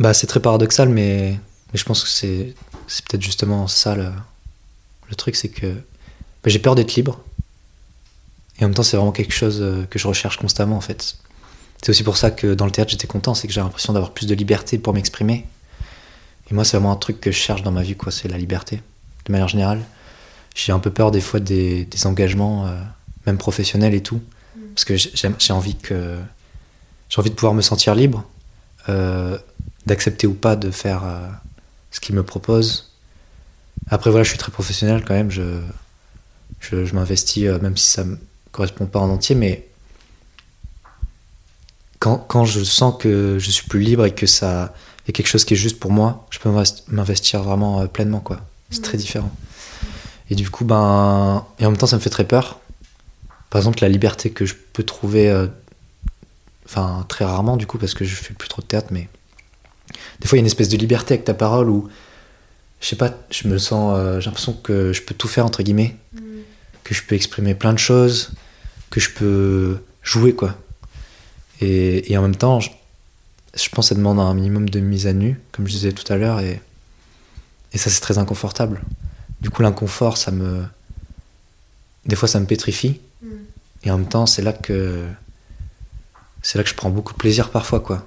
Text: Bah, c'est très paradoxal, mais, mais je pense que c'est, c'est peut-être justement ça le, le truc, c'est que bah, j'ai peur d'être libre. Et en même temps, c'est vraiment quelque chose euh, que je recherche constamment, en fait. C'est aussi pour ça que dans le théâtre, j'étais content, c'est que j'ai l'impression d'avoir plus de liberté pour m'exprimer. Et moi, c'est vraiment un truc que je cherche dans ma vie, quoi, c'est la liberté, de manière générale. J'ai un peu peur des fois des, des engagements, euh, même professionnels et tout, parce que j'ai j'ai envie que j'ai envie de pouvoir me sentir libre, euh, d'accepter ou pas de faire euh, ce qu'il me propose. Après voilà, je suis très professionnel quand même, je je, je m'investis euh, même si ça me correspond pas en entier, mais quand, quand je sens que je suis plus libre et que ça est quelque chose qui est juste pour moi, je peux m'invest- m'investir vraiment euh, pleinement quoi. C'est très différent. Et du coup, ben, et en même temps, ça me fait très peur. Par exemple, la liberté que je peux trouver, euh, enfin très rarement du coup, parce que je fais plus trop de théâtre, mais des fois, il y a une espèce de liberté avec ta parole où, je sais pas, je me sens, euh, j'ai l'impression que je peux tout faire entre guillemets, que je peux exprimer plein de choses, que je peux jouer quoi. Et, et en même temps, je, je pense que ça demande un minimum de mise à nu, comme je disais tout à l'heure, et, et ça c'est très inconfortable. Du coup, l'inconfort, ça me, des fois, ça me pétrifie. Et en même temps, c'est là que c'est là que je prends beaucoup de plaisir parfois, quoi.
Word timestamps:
Bah, 0.00 0.14
c'est 0.14 0.26
très 0.26 0.40
paradoxal, 0.40 0.88
mais, 0.88 1.38
mais 1.72 1.78
je 1.78 1.84
pense 1.84 2.02
que 2.02 2.08
c'est, 2.08 2.54
c'est 2.86 3.04
peut-être 3.04 3.22
justement 3.22 3.66
ça 3.68 3.94
le, 3.94 4.10
le 5.10 5.14
truc, 5.14 5.36
c'est 5.36 5.50
que 5.50 5.66
bah, 5.72 6.46
j'ai 6.46 6.58
peur 6.58 6.74
d'être 6.74 6.94
libre. 6.94 7.20
Et 8.58 8.64
en 8.64 8.68
même 8.68 8.74
temps, 8.74 8.82
c'est 8.82 8.96
vraiment 8.96 9.12
quelque 9.12 9.34
chose 9.34 9.58
euh, 9.60 9.84
que 9.84 9.98
je 9.98 10.08
recherche 10.08 10.38
constamment, 10.38 10.76
en 10.78 10.80
fait. 10.80 11.16
C'est 11.82 11.90
aussi 11.90 12.02
pour 12.02 12.16
ça 12.16 12.30
que 12.30 12.54
dans 12.54 12.64
le 12.64 12.70
théâtre, 12.70 12.90
j'étais 12.90 13.06
content, 13.06 13.34
c'est 13.34 13.46
que 13.46 13.52
j'ai 13.52 13.60
l'impression 13.60 13.92
d'avoir 13.92 14.12
plus 14.12 14.26
de 14.26 14.34
liberté 14.34 14.78
pour 14.78 14.94
m'exprimer. 14.94 15.46
Et 16.50 16.54
moi, 16.54 16.64
c'est 16.64 16.78
vraiment 16.78 16.92
un 16.92 16.96
truc 16.96 17.20
que 17.20 17.30
je 17.30 17.36
cherche 17.36 17.62
dans 17.62 17.70
ma 17.70 17.82
vie, 17.82 17.94
quoi, 17.94 18.10
c'est 18.10 18.28
la 18.28 18.38
liberté, 18.38 18.82
de 19.26 19.32
manière 19.32 19.48
générale. 19.48 19.82
J'ai 20.54 20.72
un 20.72 20.78
peu 20.78 20.90
peur 20.90 21.10
des 21.10 21.20
fois 21.20 21.40
des, 21.40 21.84
des 21.84 22.06
engagements, 22.06 22.66
euh, 22.66 22.74
même 23.26 23.36
professionnels 23.36 23.94
et 23.94 24.02
tout, 24.02 24.22
parce 24.74 24.86
que 24.86 24.96
j'ai 24.96 25.12
j'ai 25.38 25.52
envie 25.52 25.76
que 25.76 26.18
j'ai 27.10 27.20
envie 27.20 27.30
de 27.30 27.34
pouvoir 27.34 27.54
me 27.54 27.62
sentir 27.62 27.94
libre, 27.94 28.24
euh, 28.88 29.38
d'accepter 29.86 30.26
ou 30.26 30.34
pas 30.34 30.56
de 30.56 30.70
faire 30.70 31.04
euh, 31.04 31.28
ce 31.90 32.00
qu'il 32.00 32.14
me 32.14 32.22
propose. 32.22 32.92
Après 33.88 34.10
voilà, 34.10 34.24
je 34.24 34.28
suis 34.28 34.38
très 34.38 34.52
professionnel 34.52 35.04
quand 35.06 35.14
même, 35.14 35.30
je 35.30 35.60
je, 36.60 36.84
je 36.84 36.94
m'investis 36.94 37.44
euh, 37.46 37.58
même 37.60 37.76
si 37.76 37.88
ça 37.88 38.04
me 38.04 38.18
correspond 38.52 38.86
pas 38.86 38.98
en 38.98 39.08
entier, 39.08 39.34
mais 39.34 39.66
quand, 41.98 42.18
quand 42.18 42.44
je 42.44 42.62
sens 42.64 42.94
que 42.98 43.38
je 43.38 43.50
suis 43.50 43.66
plus 43.66 43.80
libre 43.80 44.04
et 44.04 44.14
que 44.14 44.26
ça 44.26 44.74
est 45.06 45.12
quelque 45.12 45.28
chose 45.28 45.44
qui 45.44 45.54
est 45.54 45.56
juste 45.56 45.78
pour 45.78 45.90
moi, 45.90 46.26
je 46.30 46.38
peux 46.38 46.50
m'invest- 46.50 46.84
m'investir 46.88 47.42
vraiment 47.42 47.80
euh, 47.80 47.86
pleinement 47.86 48.20
quoi. 48.20 48.40
C'est 48.70 48.82
très 48.82 48.98
différent. 48.98 49.30
Et 50.30 50.36
du 50.36 50.48
coup, 50.48 50.64
ben, 50.64 51.44
et 51.58 51.66
en 51.66 51.70
même 51.70 51.76
temps, 51.76 51.88
ça 51.88 51.96
me 51.96 52.00
fait 52.00 52.10
très 52.10 52.24
peur. 52.24 52.60
Par 53.50 53.58
exemple, 53.58 53.78
la 53.80 53.88
liberté 53.88 54.30
que 54.30 54.46
je 54.46 54.54
peux 54.54 54.84
trouver, 54.84 55.28
euh, 55.28 55.48
enfin 56.66 57.04
très 57.08 57.24
rarement 57.24 57.56
du 57.56 57.66
coup, 57.66 57.78
parce 57.78 57.94
que 57.94 58.04
je 58.04 58.14
fais 58.14 58.32
plus 58.34 58.48
trop 58.48 58.62
de 58.62 58.66
théâtre, 58.66 58.88
mais 58.92 59.08
des 60.20 60.28
fois, 60.28 60.36
il 60.36 60.40
y 60.40 60.42
a 60.42 60.44
une 60.44 60.46
espèce 60.46 60.68
de 60.68 60.76
liberté 60.76 61.14
avec 61.14 61.24
ta 61.24 61.34
parole 61.34 61.68
où, 61.68 61.88
je 62.80 62.86
sais 62.86 62.96
pas, 62.96 63.14
je 63.30 63.48
me 63.48 63.58
sens, 63.58 63.94
euh, 63.96 64.20
j'ai 64.20 64.26
l'impression 64.26 64.52
que 64.52 64.92
je 64.92 65.02
peux 65.02 65.14
tout 65.14 65.28
faire 65.28 65.46
entre 65.46 65.62
guillemets, 65.62 65.96
que 66.84 66.94
je 66.94 67.02
peux 67.02 67.14
exprimer 67.14 67.54
plein 67.54 67.72
de 67.72 67.78
choses, 67.78 68.32
que 68.90 69.00
je 69.00 69.10
peux 69.10 69.78
jouer 70.02 70.34
quoi. 70.34 70.56
Et, 71.60 72.10
et 72.12 72.16
en 72.16 72.22
même 72.22 72.36
temps, 72.36 72.60
je, 72.60 72.70
je 73.54 73.68
pense 73.68 73.86
que 73.86 73.88
ça 73.90 73.94
demande 73.94 74.18
un 74.18 74.34
minimum 74.34 74.68
de 74.68 74.80
mise 74.80 75.06
à 75.06 75.12
nu, 75.12 75.40
comme 75.52 75.66
je 75.66 75.72
disais 75.72 75.92
tout 75.92 76.10
à 76.12 76.16
l'heure, 76.16 76.40
et, 76.40 76.60
et 77.72 77.78
ça 77.78 77.90
c'est 77.90 78.00
très 78.00 78.18
inconfortable. 78.18 78.80
Du 79.40 79.50
coup, 79.50 79.62
l'inconfort, 79.62 80.16
ça 80.16 80.30
me, 80.30 80.64
des 82.06 82.16
fois, 82.16 82.28
ça 82.28 82.40
me 82.40 82.46
pétrifie. 82.46 83.00
Et 83.82 83.90
en 83.90 83.98
même 83.98 84.08
temps, 84.08 84.26
c'est 84.26 84.42
là 84.42 84.52
que 84.52 85.06
c'est 86.42 86.58
là 86.58 86.64
que 86.64 86.70
je 86.70 86.74
prends 86.74 86.90
beaucoup 86.90 87.12
de 87.12 87.18
plaisir 87.18 87.50
parfois, 87.50 87.80
quoi. 87.80 88.06